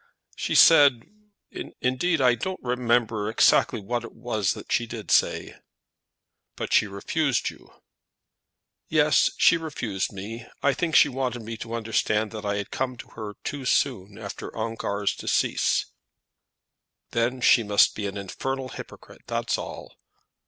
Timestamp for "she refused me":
9.37-10.47